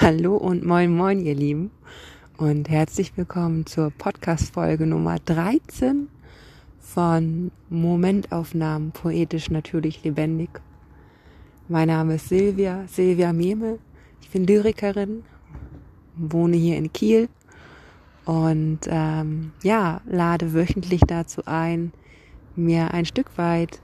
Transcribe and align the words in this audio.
Hallo 0.00 0.36
und 0.36 0.64
moin 0.64 0.94
moin, 0.94 1.26
ihr 1.26 1.34
Lieben. 1.34 1.72
Und 2.36 2.68
herzlich 2.68 3.16
willkommen 3.16 3.66
zur 3.66 3.90
Podcast-Folge 3.90 4.86
Nummer 4.86 5.16
13 5.24 6.06
von 6.78 7.50
Momentaufnahmen 7.68 8.92
poetisch 8.92 9.50
natürlich 9.50 10.04
lebendig. 10.04 10.50
Mein 11.66 11.88
Name 11.88 12.14
ist 12.14 12.28
Silvia, 12.28 12.84
Silvia 12.86 13.32
Memel. 13.32 13.80
Ich 14.22 14.30
bin 14.30 14.46
Lyrikerin, 14.46 15.24
wohne 16.14 16.56
hier 16.56 16.76
in 16.76 16.92
Kiel 16.92 17.28
und 18.24 18.80
ähm, 18.86 19.50
ja, 19.64 20.00
lade 20.06 20.54
wöchentlich 20.54 21.00
dazu 21.08 21.42
ein, 21.44 21.92
mir 22.54 22.94
ein 22.94 23.04
Stück 23.04 23.36
weit 23.36 23.80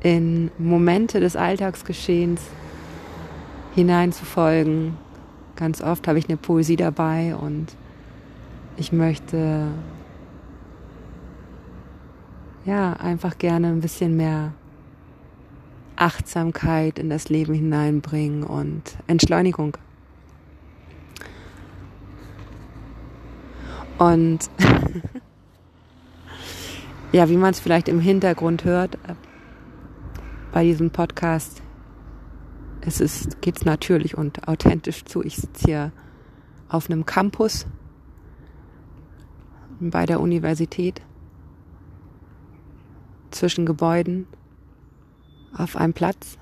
in 0.00 0.50
Momente 0.58 1.20
des 1.20 1.36
Alltagsgeschehens 1.36 2.40
hineinzufolgen. 3.76 4.96
Ganz 5.54 5.82
oft 5.82 6.08
habe 6.08 6.18
ich 6.18 6.28
eine 6.28 6.38
Poesie 6.38 6.76
dabei 6.76 7.36
und 7.36 7.76
ich 8.78 8.90
möchte 8.90 9.68
ja 12.64 12.94
einfach 12.94 13.38
gerne 13.38 13.68
ein 13.68 13.80
bisschen 13.80 14.16
mehr 14.16 14.54
Achtsamkeit 15.94 16.98
in 16.98 17.10
das 17.10 17.28
Leben 17.28 17.54
hineinbringen 17.54 18.44
und 18.44 18.82
Entschleunigung. 19.06 19.76
Und 23.98 24.38
ja, 27.12 27.28
wie 27.28 27.36
man 27.36 27.50
es 27.50 27.60
vielleicht 27.60 27.88
im 27.88 28.00
Hintergrund 28.00 28.64
hört, 28.64 28.98
bei 30.52 30.64
diesem 30.64 30.90
Podcast 30.90 31.62
es 32.86 33.00
ist, 33.00 33.42
geht's 33.42 33.64
natürlich 33.64 34.16
und 34.16 34.46
authentisch 34.46 35.04
zu. 35.04 35.22
Ich 35.22 35.36
sitze 35.36 35.64
hier 35.66 35.92
auf 36.68 36.88
einem 36.88 37.04
Campus 37.04 37.66
bei 39.80 40.06
der 40.06 40.20
Universität 40.20 41.02
zwischen 43.32 43.66
Gebäuden 43.66 44.26
auf 45.52 45.76
einem 45.76 45.94
Platz, 45.94 46.38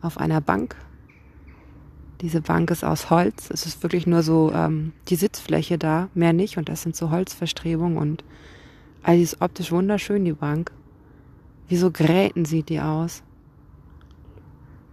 auf 0.00 0.18
einer 0.18 0.40
Bank. 0.40 0.76
Diese 2.22 2.40
Bank 2.40 2.70
ist 2.70 2.82
aus 2.82 3.10
Holz. 3.10 3.50
Es 3.50 3.66
ist 3.66 3.82
wirklich 3.82 4.06
nur 4.06 4.22
so 4.22 4.50
ähm, 4.52 4.92
die 5.08 5.16
Sitzfläche 5.16 5.76
da, 5.76 6.08
mehr 6.14 6.32
nicht. 6.32 6.56
Und 6.56 6.70
das 6.70 6.82
sind 6.82 6.96
so 6.96 7.10
Holzverstrebungen 7.10 7.98
und 7.98 8.24
all 9.02 9.20
ist 9.20 9.42
optisch 9.42 9.72
wunderschön, 9.72 10.24
die 10.24 10.32
Bank. 10.32 10.72
Wie 11.68 11.76
so 11.76 11.90
Gräten 11.90 12.46
sieht 12.46 12.70
die 12.70 12.80
aus. 12.80 13.22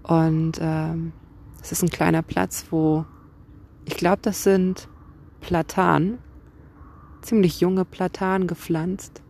Und 0.04 0.60
ähm, 0.62 1.14
es 1.62 1.72
ist 1.72 1.82
ein 1.82 1.90
kleiner 1.90 2.22
Platz, 2.22 2.66
wo 2.70 3.06
ich 3.86 3.96
glaube, 3.98 4.20
das 4.22 4.44
sind 4.44 4.88
Platanen, 5.42 6.20
ziemlich 7.22 7.60
junge 7.60 7.86
Platanen 7.86 8.48
gepflanzt. 8.48 9.22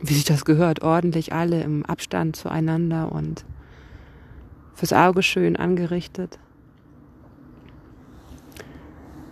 Wie 0.00 0.14
sich 0.14 0.24
das 0.24 0.44
gehört, 0.44 0.82
ordentlich 0.82 1.32
alle 1.32 1.62
im 1.62 1.84
Abstand 1.84 2.36
zueinander 2.36 3.10
und 3.10 3.44
fürs 4.74 4.92
Auge 4.92 5.22
schön 5.22 5.56
angerichtet. 5.56 6.38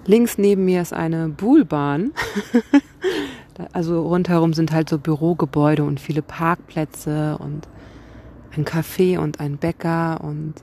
Links 0.07 0.39
neben 0.39 0.65
mir 0.65 0.83
ist 0.83 0.93
eine 0.93 1.29
Buhlbahn. 1.29 2.13
also 3.73 4.07
rundherum 4.07 4.55
sind 4.55 4.73
halt 4.73 4.89
so 4.89 4.99
Bürogebäude 4.99 5.85
und 5.85 6.01
viele 6.01 6.23
Parkplätze 6.23 7.39
und 7.39 7.69
ein 8.57 8.65
Café 8.65 9.19
und 9.19 9.41
ein 9.41 9.59
Bäcker 9.59 10.21
und 10.23 10.55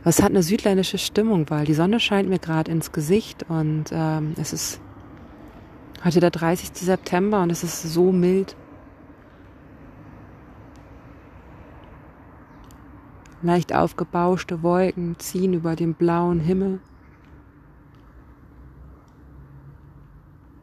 aber 0.00 0.10
es 0.10 0.22
hat 0.22 0.30
eine 0.30 0.42
südländische 0.42 0.98
Stimmung, 0.98 1.50
weil 1.50 1.66
die 1.66 1.74
Sonne 1.74 2.00
scheint 2.00 2.28
mir 2.28 2.38
gerade 2.38 2.70
ins 2.70 2.90
Gesicht 2.90 3.44
und 3.48 3.84
ähm, 3.92 4.34
es 4.38 4.52
ist 4.52 4.80
heute 6.02 6.20
der 6.20 6.30
30. 6.30 6.70
September 6.74 7.42
und 7.42 7.50
es 7.50 7.62
ist 7.62 7.82
so 7.82 8.10
mild. 8.10 8.56
Leicht 13.42 13.74
aufgebauschte 13.74 14.62
Wolken 14.62 15.18
ziehen 15.18 15.54
über 15.54 15.76
den 15.76 15.94
blauen 15.94 16.40
Himmel. 16.40 16.80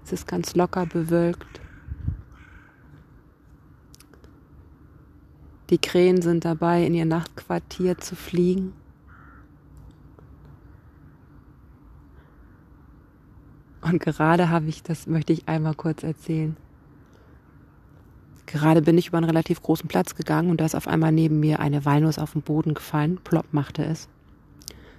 Es 0.03 0.13
ist 0.13 0.27
ganz 0.27 0.55
locker 0.55 0.85
bewölkt. 0.85 1.59
Die 5.69 5.77
Krähen 5.77 6.21
sind 6.21 6.45
dabei, 6.45 6.85
in 6.85 6.93
ihr 6.93 7.05
Nachtquartier 7.05 7.97
zu 7.97 8.15
fliegen. 8.15 8.73
Und 13.81 14.01
gerade 14.01 14.49
habe 14.49 14.67
ich, 14.67 14.83
das 14.83 15.07
möchte 15.07 15.33
ich 15.33 15.47
einmal 15.47 15.73
kurz 15.73 16.03
erzählen. 16.03 16.55
Gerade 18.45 18.81
bin 18.81 18.97
ich 18.97 19.09
über 19.09 19.17
einen 19.17 19.27
relativ 19.27 19.61
großen 19.61 19.89
Platz 19.89 20.15
gegangen 20.15 20.49
und 20.49 20.61
da 20.61 20.65
ist 20.65 20.75
auf 20.75 20.87
einmal 20.87 21.11
neben 21.11 21.39
mir 21.39 21.59
eine 21.59 21.83
Walnuss 21.83 22.17
auf 22.17 22.31
den 22.31 22.41
Boden 22.41 22.73
gefallen. 22.73 23.19
Plopp 23.23 23.47
machte 23.51 23.83
es. 23.83 24.07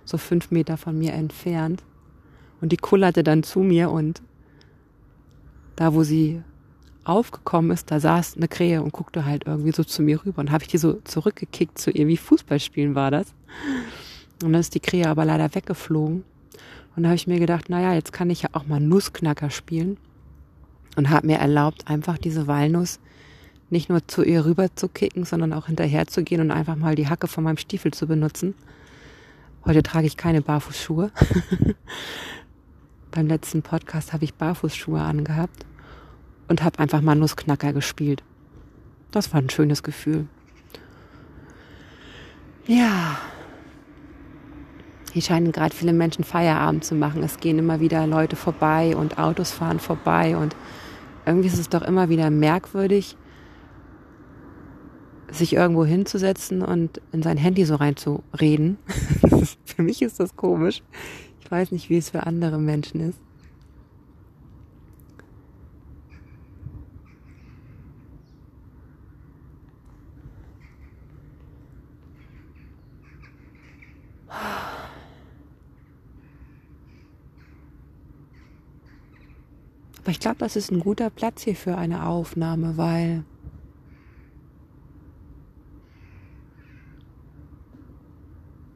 So 0.05 0.19
fünf 0.19 0.51
Meter 0.51 0.77
von 0.77 0.99
mir 0.99 1.15
entfernt. 1.15 1.83
Und 2.61 2.73
die 2.73 2.77
kullerte 2.77 3.23
dann 3.23 3.43
zu 3.43 3.61
mir 3.61 3.91
und 3.91 4.23
da, 5.77 5.95
wo 5.95 6.03
sie 6.03 6.43
aufgekommen 7.09 7.71
ist, 7.71 7.91
da 7.91 8.01
saß 8.01 8.37
eine 8.37 8.49
Krähe 8.49 8.83
und 8.83 8.93
guckte 8.93 9.25
halt 9.25 9.47
irgendwie 9.47 9.73
so 9.73 9.83
zu 9.83 10.03
mir 10.03 10.25
rüber. 10.25 10.41
Und 10.41 10.51
habe 10.51 10.65
ich 10.65 10.69
die 10.69 10.79
so 10.79 10.95
zurückgekickt 11.05 11.79
zu 11.79 11.91
ihr, 11.91 12.07
wie 12.07 12.17
Fußballspielen 12.17 12.95
war 12.95 13.11
das. 13.11 13.35
Und 14.43 14.53
dann 14.53 14.61
ist 14.61 14.75
die 14.75 14.81
Krähe 14.81 15.09
aber 15.09 15.25
leider 15.25 15.55
weggeflogen. 15.55 16.25
Und 16.95 17.03
da 17.03 17.09
habe 17.09 17.17
ich 17.17 17.27
mir 17.27 17.39
gedacht, 17.39 17.69
naja, 17.71 17.95
jetzt 17.95 18.13
kann 18.13 18.31
ich 18.31 18.43
ja 18.43 18.51
auch 18.53 18.67
mal 18.67 18.81
Nussknacker 18.81 19.51
spielen. 19.51 19.97
Und 20.97 21.11
habe 21.11 21.29
mir 21.29 21.39
erlaubt, 21.39 21.89
einfach 21.89 22.19
diese 22.19 22.47
Walnuss 22.47 22.99
nicht 23.71 23.89
nur 23.89 24.07
zu 24.07 24.23
ihr 24.23 24.45
rüber 24.45 24.75
zu 24.75 24.89
kicken, 24.89 25.25
sondern 25.25 25.53
auch 25.53 25.67
hinterher 25.67 26.07
zu 26.07 26.25
gehen 26.25 26.41
und 26.41 26.51
einfach 26.51 26.77
mal 26.77 26.95
die 26.95 27.09
Hacke 27.09 27.29
von 27.29 27.45
meinem 27.45 27.59
Stiefel 27.59 27.93
zu 27.93 28.07
benutzen. 28.07 28.55
Heute 29.65 29.83
trage 29.83 30.07
ich 30.07 30.17
keine 30.17 30.41
Barfußschuhe. 30.41 31.11
Beim 33.11 33.27
letzten 33.27 33.63
Podcast 33.63 34.13
habe 34.13 34.25
ich 34.25 34.35
Barfußschuhe 34.35 35.01
angehabt 35.01 35.67
und 36.48 36.64
habe 36.64 36.78
einfach 36.78 37.00
mal 37.00 37.14
Nussknacker 37.14 37.72
gespielt. 37.72 38.22
Das 39.10 39.32
war 39.32 39.41
ein 39.41 39.50
schönes 39.50 39.82
Gefühl. 39.82 40.26
Ja. 42.66 43.19
Hier 45.12 45.22
scheinen 45.22 45.53
gerade 45.53 45.75
viele 45.75 45.94
Menschen 45.94 46.25
Feierabend 46.25 46.84
zu 46.84 46.94
machen. 46.94 47.22
Es 47.22 47.38
gehen 47.38 47.59
immer 47.59 47.81
wieder 47.81 48.06
Leute 48.06 48.36
vorbei 48.36 48.94
und 48.94 49.19
Autos 49.19 49.53
fahren 49.53 49.81
vorbei 49.81 50.36
und 50.36 50.54
irgendwie 51.25 51.48
ist 51.48 51.59
es 51.59 51.69
doch 51.69 51.82
immer 51.82 52.09
wieder 52.09 52.31
merkwürdig, 52.31 53.16
sich 55.30 55.54
irgendwo 55.54 55.84
hinzusetzen 55.84 56.62
und 56.62 57.00
in 57.12 57.22
sein 57.22 57.36
Handy 57.36 57.65
so 57.65 57.75
reinzureden. 57.75 58.78
für 59.65 59.82
mich 59.82 60.03
ist 60.03 60.20
das 60.20 60.36
komisch. 60.36 60.82
Ich 61.41 61.50
weiß 61.50 61.72
nicht, 61.72 61.91
wie 61.91 61.98
es 61.98 62.10
für 62.10 62.26
andere 62.26 62.59
Menschen 62.59 63.00
ist. 63.00 63.19
Aber 80.09 80.13
ich 80.13 80.21
glaube, 80.21 80.39
das 80.39 80.57
ist 80.57 80.73
ein 80.73 80.81
guter 80.81 81.10
Platz 81.10 81.43
hier 81.43 81.55
für 81.55 81.77
eine 81.77 82.07
Aufnahme, 82.07 82.78
weil 82.78 83.25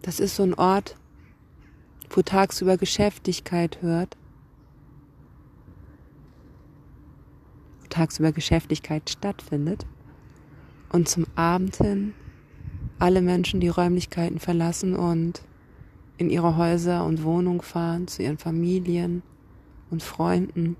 das 0.02 0.20
ist 0.20 0.36
so 0.36 0.42
ein 0.42 0.52
Ort, 0.52 0.98
wo 2.10 2.20
tagsüber 2.20 2.76
Geschäftigkeit 2.76 3.80
hört. 3.80 4.18
Wo 7.80 7.86
tagsüber 7.88 8.32
Geschäftigkeit 8.32 9.08
stattfindet. 9.08 9.86
Und 10.90 11.08
zum 11.08 11.24
Abend 11.34 11.76
hin 11.76 12.12
alle 12.98 13.22
Menschen 13.22 13.60
die 13.60 13.68
Räumlichkeiten 13.68 14.38
verlassen 14.38 14.94
und 14.94 15.40
in 16.18 16.28
ihre 16.28 16.58
Häuser 16.58 17.06
und 17.06 17.24
Wohnungen 17.24 17.62
fahren, 17.62 18.06
zu 18.06 18.22
ihren 18.22 18.36
Familien 18.36 19.22
und 19.88 20.02
Freunden. 20.02 20.76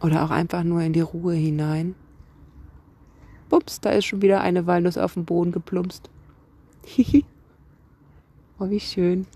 Oder 0.00 0.24
auch 0.24 0.30
einfach 0.30 0.62
nur 0.62 0.80
in 0.82 0.92
die 0.92 1.00
Ruhe 1.00 1.34
hinein. 1.34 1.94
Bups, 3.48 3.80
da 3.80 3.90
ist 3.90 4.04
schon 4.04 4.22
wieder 4.22 4.40
eine 4.40 4.66
Walnuss 4.66 4.98
auf 4.98 5.14
den 5.14 5.24
Boden 5.24 5.52
geplumpst. 5.52 6.10
oh, 8.58 8.70
wie 8.70 8.80
schön. 8.80 9.26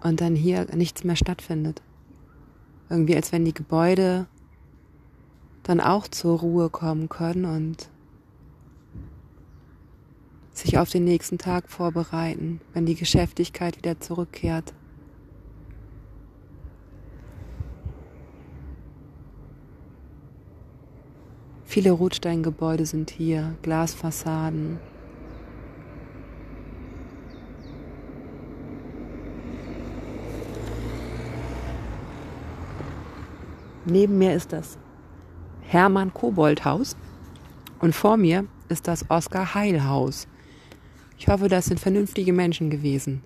Und 0.00 0.20
dann 0.20 0.36
hier 0.36 0.66
nichts 0.74 1.04
mehr 1.04 1.16
stattfindet. 1.16 1.82
Irgendwie 2.88 3.16
als 3.16 3.32
wenn 3.32 3.44
die 3.44 3.54
Gebäude 3.54 4.26
dann 5.64 5.80
auch 5.80 6.06
zur 6.06 6.38
Ruhe 6.38 6.70
kommen 6.70 7.08
können 7.08 7.44
und 7.44 7.88
sich 10.52 10.78
auf 10.78 10.90
den 10.90 11.04
nächsten 11.04 11.38
Tag 11.38 11.68
vorbereiten, 11.68 12.60
wenn 12.72 12.86
die 12.86 12.94
Geschäftigkeit 12.94 13.76
wieder 13.76 14.00
zurückkehrt. 14.00 14.72
Viele 21.76 21.90
Rotsteingebäude 21.90 22.86
sind 22.86 23.10
hier, 23.10 23.54
Glasfassaden. 23.60 24.78
Neben 33.84 34.16
mir 34.16 34.32
ist 34.32 34.54
das 34.54 34.78
Hermann 35.60 36.14
Kobold 36.14 36.64
Haus 36.64 36.96
und 37.80 37.94
vor 37.94 38.16
mir 38.16 38.46
ist 38.70 38.88
das 38.88 39.10
Oskar 39.10 39.54
Heil 39.54 39.84
Haus. 39.84 40.28
Ich 41.18 41.28
hoffe, 41.28 41.48
das 41.48 41.66
sind 41.66 41.78
vernünftige 41.78 42.32
Menschen 42.32 42.70
gewesen. 42.70 43.22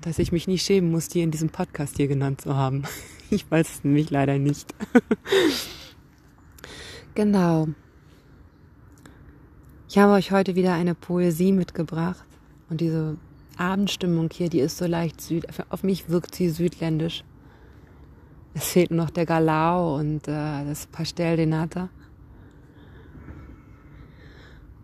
Dass 0.00 0.18
ich 0.18 0.32
mich 0.32 0.48
nicht 0.48 0.64
schämen 0.64 0.90
muss, 0.90 1.08
die 1.08 1.20
in 1.20 1.30
diesem 1.30 1.50
Podcast 1.50 1.98
hier 1.98 2.08
genannt 2.08 2.40
zu 2.40 2.56
haben. 2.56 2.84
Ich 3.28 3.50
weiß 3.50 3.68
es 3.68 3.84
nämlich 3.84 4.08
leider 4.10 4.38
nicht. 4.38 4.72
genau. 7.16 7.66
Ich 9.88 9.98
habe 9.98 10.12
euch 10.12 10.30
heute 10.30 10.54
wieder 10.54 10.74
eine 10.74 10.94
Poesie 10.94 11.50
mitgebracht. 11.50 12.24
Und 12.70 12.80
diese 12.80 13.16
Abendstimmung 13.56 14.28
hier, 14.32 14.48
die 14.48 14.60
ist 14.60 14.78
so 14.78 14.86
leicht 14.86 15.20
süd. 15.20 15.46
Auf 15.70 15.82
mich 15.82 16.08
wirkt 16.08 16.34
sie 16.34 16.50
südländisch. 16.50 17.24
Es 18.54 18.68
fehlt 18.68 18.90
noch 18.90 19.10
der 19.10 19.26
Galau 19.26 19.96
und 19.96 20.28
äh, 20.28 20.64
das 20.64 20.86
Pastel 20.86 21.36
de 21.36 21.46
Nata. 21.46 21.88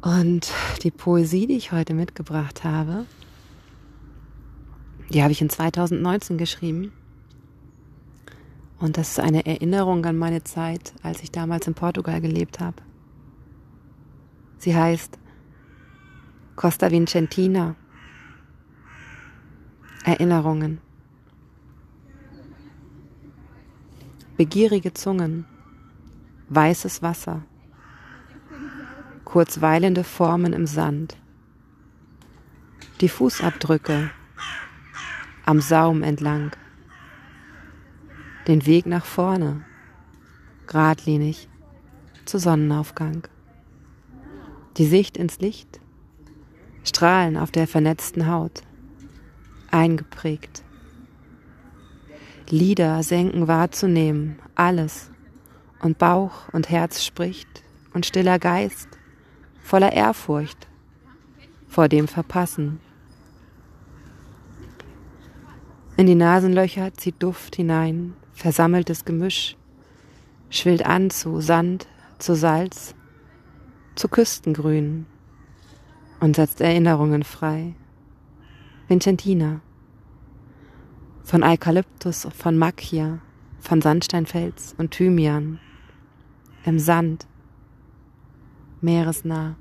Und 0.01 0.53
die 0.83 0.91
Poesie, 0.91 1.47
die 1.47 1.57
ich 1.57 1.73
heute 1.73 1.95
mitgebracht 1.95 2.65
habe, 2.65 3.07
die 5.11 5.23
habe 5.23 5.33
ich 5.33 5.41
in 5.41 5.49
2019 5.49 6.39
geschrieben. 6.39 6.93
Und 8.83 8.99
das 8.99 9.11
ist 9.11 9.21
eine 9.21 9.47
Erinnerung 9.47 10.05
an 10.05 10.19
meine 10.19 10.43
Zeit, 10.43 10.93
als 11.03 11.23
ich 11.23 11.31
damals 11.31 11.67
in 11.67 11.75
Portugal 11.75 12.21
gelebt 12.21 12.61
habe. 12.61 12.83
Sie 14.59 14.77
heißt 14.77 15.19
Costa 16.57 16.91
Vincentina. 16.91 17.77
Erinnerungen. 20.05 20.81
Begierige 24.37 24.93
Zungen. 24.93 25.47
Weißes 26.49 27.03
Wasser 27.03 27.43
kurzweilende 29.33 30.05
Formen 30.05 30.53
im 30.53 30.67
Sand. 30.67 31.17
Die 33.01 33.09
Fußabdrücke 33.09 34.11
am 35.47 35.63
Saum 35.63 36.03
entlang. 36.03 36.53
Den 38.49 38.67
Weg 38.67 38.87
nach 38.87 39.05
vorne, 39.05 39.65
geradlinig, 40.67 41.49
zu 42.25 42.39
Sonnenaufgang. 42.39 43.29
Die 44.77 44.87
Sicht 44.87 45.17
ins 45.17 45.39
Licht, 45.39 45.81
Strahlen 46.83 47.37
auf 47.37 47.53
der 47.53 47.69
vernetzten 47.69 48.27
Haut, 48.27 48.63
eingeprägt. 49.71 50.65
Lieder 52.51 53.05
senken 53.05 53.47
wahrzunehmen, 53.47 54.41
alles, 54.57 55.11
und 55.81 55.99
Bauch 55.99 56.49
und 56.53 56.69
Herz 56.69 57.05
spricht, 57.05 57.63
und 57.95 58.07
stiller 58.07 58.39
Geist. 58.39 58.89
Voller 59.63 59.93
Ehrfurcht. 59.93 60.67
Vor 61.69 61.89
dem 61.89 62.09
Verpassen. 62.09 62.81
In 65.97 66.07
die 66.07 66.15
Nasenlöcher 66.15 66.93
zieht 66.95 67.23
Duft 67.23 67.57
hinein, 67.57 68.15
versammeltes 68.33 69.05
Gemisch, 69.05 69.57
schwillt 70.51 70.85
an 70.85 71.11
zu 71.11 71.41
Sand, 71.41 71.87
zu 72.19 72.35
Salz, 72.35 72.95
zu 73.95 74.09
Küstengrün 74.09 75.07
und 76.21 76.37
setzt 76.37 76.61
Erinnerungen 76.61 77.23
frei. 77.25 77.75
Vincentina. 78.89 79.61
Von 81.25 81.43
Eukalyptus, 81.43 82.29
von 82.37 82.59
Macchia, 82.59 83.21
von 83.61 83.81
Sandsteinfels 83.81 84.75
und 84.77 84.91
Thymian. 84.91 85.61
Im 86.65 86.79
Sand, 86.79 87.27
meeresnah. 88.81 89.57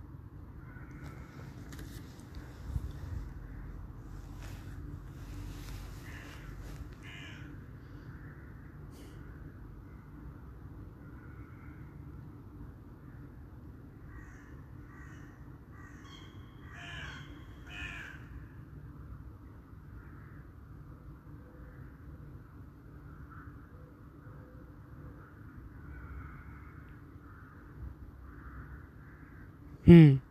Hm. 29.83 30.21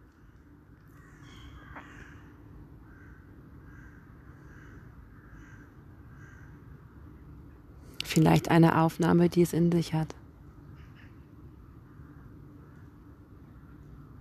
Vielleicht 8.05 8.51
eine 8.51 8.81
Aufnahme, 8.81 9.29
die 9.29 9.43
es 9.43 9.53
in 9.53 9.71
sich 9.71 9.95
hat. 9.95 10.15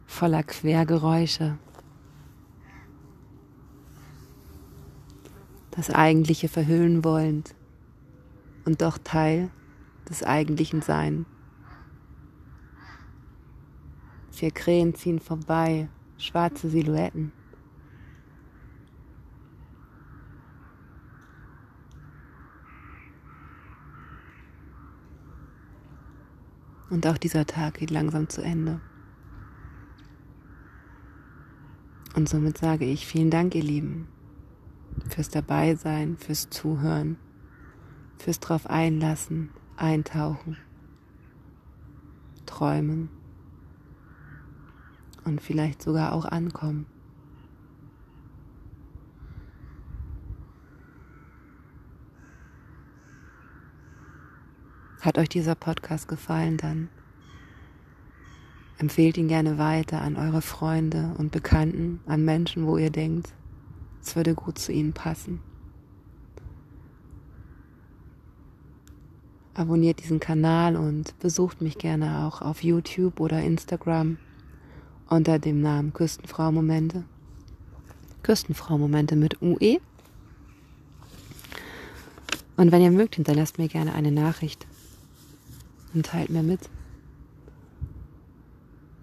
Voller 0.05 0.43
Quergeräusche. 0.43 1.57
Das 5.71 5.89
Eigentliche 5.89 6.49
verhüllen 6.49 7.03
wollend 7.03 7.55
und 8.65 8.81
doch 8.81 8.97
Teil 8.97 9.49
des 10.09 10.23
eigentlichen 10.23 10.81
Sein. 10.81 11.25
Vier 14.39 14.51
Krähen 14.51 14.95
ziehen 14.95 15.19
vorbei, 15.19 15.89
schwarze 16.17 16.69
Silhouetten. 16.69 17.33
Und 26.89 27.05
auch 27.05 27.17
dieser 27.17 27.45
Tag 27.45 27.79
geht 27.79 27.91
langsam 27.91 28.29
zu 28.29 28.41
Ende. 28.41 28.79
Und 32.15 32.29
somit 32.29 32.59
sage 32.59 32.85
ich 32.85 33.05
vielen 33.05 33.31
Dank, 33.31 33.55
ihr 33.55 33.63
Lieben, 33.63 34.07
fürs 35.09 35.27
Dabeisein, 35.27 36.15
fürs 36.15 36.49
Zuhören, 36.49 37.17
fürs 38.17 38.39
drauf 38.39 38.67
einlassen, 38.67 39.49
eintauchen, 39.75 40.55
träumen 42.45 43.18
und 45.29 45.41
vielleicht 45.41 45.81
sogar 45.81 46.13
auch 46.13 46.25
ankommen. 46.25 46.85
Hat 55.01 55.17
euch 55.17 55.29
dieser 55.29 55.55
Podcast 55.55 56.09
gefallen, 56.09 56.57
dann 56.57 56.89
empfehlt 58.77 59.17
ihn 59.17 59.29
gerne 59.29 59.57
weiter 59.57 60.01
an 60.01 60.17
eure 60.17 60.41
Freunde 60.41 61.13
und 61.17 61.31
Bekannten, 61.31 62.01
an 62.05 62.25
Menschen, 62.25 62.65
wo 62.65 62.77
ihr 62.77 62.89
denkt, 62.89 63.33
es 64.01 64.15
würde 64.17 64.35
gut 64.35 64.57
zu 64.57 64.73
ihnen 64.73 64.91
passen. 64.91 65.39
Abonniert 69.53 70.01
diesen 70.01 70.19
Kanal 70.19 70.75
und 70.75 71.17
besucht 71.19 71.61
mich 71.61 71.77
gerne 71.77 72.25
auch 72.25 72.41
auf 72.41 72.63
YouTube 72.63 73.19
oder 73.19 73.41
Instagram 73.41 74.17
unter 75.09 75.39
dem 75.39 75.61
Namen 75.61 75.93
Küstenfrau 75.93 76.51
Momente. 76.51 77.03
Küstenfrau 78.23 78.77
Momente 78.77 79.15
mit 79.15 79.41
UE. 79.41 79.79
Und 82.57 82.71
wenn 82.71 82.81
ihr 82.81 82.91
mögt, 82.91 83.15
hinterlasst 83.15 83.57
mir 83.57 83.67
gerne 83.67 83.93
eine 83.93 84.11
Nachricht 84.11 84.67
und 85.93 86.05
teilt 86.05 86.29
mir 86.29 86.43
mit, 86.43 86.69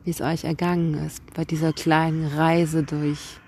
wie 0.04 0.10
es 0.10 0.20
euch 0.20 0.44
ergangen 0.44 0.94
ist 0.94 1.22
bei 1.34 1.44
dieser 1.44 1.72
kleinen 1.72 2.26
Reise 2.26 2.82
durch 2.82 3.38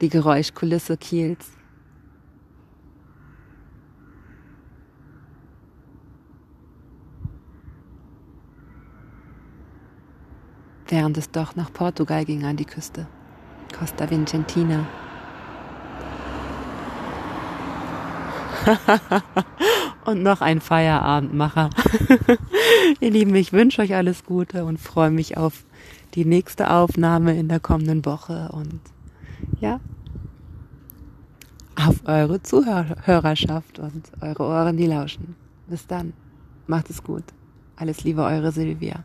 die 0.00 0.08
Geräuschkulisse 0.08 0.96
Kiels. 0.96 1.50
Während 10.92 11.16
es 11.16 11.30
doch 11.30 11.56
nach 11.56 11.72
Portugal 11.72 12.26
ging 12.26 12.44
an 12.44 12.56
die 12.56 12.66
Küste. 12.66 13.06
Costa 13.76 14.08
Vincentina. 14.10 14.86
und 20.04 20.22
noch 20.22 20.42
ein 20.42 20.60
Feierabendmacher. 20.60 21.70
Ihr 23.00 23.10
Lieben, 23.10 23.34
ich 23.34 23.54
wünsche 23.54 23.80
euch 23.80 23.94
alles 23.94 24.24
Gute 24.24 24.66
und 24.66 24.78
freue 24.78 25.10
mich 25.10 25.38
auf 25.38 25.64
die 26.14 26.26
nächste 26.26 26.70
Aufnahme 26.70 27.38
in 27.38 27.48
der 27.48 27.58
kommenden 27.58 28.04
Woche 28.04 28.50
und 28.52 28.80
ja, 29.60 29.80
auf 31.74 32.02
eure 32.04 32.42
Zuhörerschaft 32.42 33.78
und 33.78 34.12
eure 34.20 34.42
Ohren, 34.42 34.76
die 34.76 34.86
lauschen. 34.86 35.36
Bis 35.68 35.86
dann. 35.86 36.12
Macht 36.66 36.90
es 36.90 37.02
gut. 37.02 37.24
Alles 37.76 38.04
Liebe, 38.04 38.22
eure 38.22 38.52
Silvia. 38.52 39.04